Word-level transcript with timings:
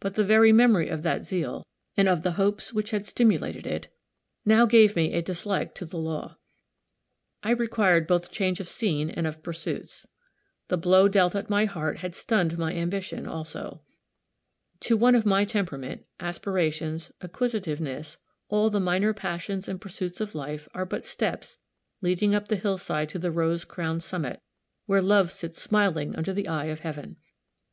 But, 0.00 0.14
the 0.16 0.24
very 0.24 0.50
memory 0.50 0.88
of 0.88 1.04
that 1.04 1.24
zeal, 1.24 1.64
and 1.96 2.08
of 2.08 2.24
the 2.24 2.32
hopes 2.32 2.72
which 2.72 2.90
had 2.90 3.06
stimulated 3.06 3.64
it, 3.64 3.86
now 4.44 4.66
gave 4.66 4.96
me 4.96 5.12
a 5.14 5.22
dislike 5.22 5.72
to 5.76 5.84
the 5.84 5.98
law. 6.00 6.36
I 7.44 7.52
required 7.52 8.08
both 8.08 8.32
change 8.32 8.58
of 8.58 8.68
scene 8.68 9.08
and 9.08 9.24
of 9.24 9.40
pursuits. 9.44 10.04
The 10.66 10.76
blow 10.76 11.06
dealt 11.06 11.36
at 11.36 11.48
my 11.48 11.66
heart 11.66 11.98
had 11.98 12.16
stunned 12.16 12.58
my 12.58 12.74
ambition, 12.74 13.24
also. 13.28 13.82
To 14.80 14.96
one 14.96 15.14
of 15.14 15.24
my 15.24 15.44
temperament, 15.44 16.06
aspirations, 16.18 17.12
acquisitiveness, 17.20 18.16
all 18.48 18.68
the 18.68 18.80
minor 18.80 19.14
passions 19.14 19.68
and 19.68 19.80
pursuits 19.80 20.20
of 20.20 20.34
life 20.34 20.68
are 20.74 20.84
but 20.84 21.04
steps 21.04 21.58
leading 22.00 22.34
up 22.34 22.48
the 22.48 22.56
hillside 22.56 23.08
to 23.10 23.18
the 23.20 23.30
rose 23.30 23.64
crowned 23.64 24.02
summit, 24.02 24.40
where 24.86 25.00
love 25.00 25.30
sits 25.30 25.62
smiling 25.62 26.16
under 26.16 26.32
the 26.32 26.48
eye 26.48 26.64
of 26.66 26.80
heaven. 26.80 27.16